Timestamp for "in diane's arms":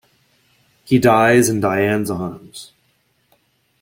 1.47-2.73